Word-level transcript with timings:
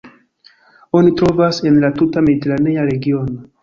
Oni 1.01 1.13
trovas 1.21 1.63
en 1.71 1.79
la 1.87 1.93
tuta 2.03 2.27
mediteranea 2.31 2.91
regiono. 2.93 3.43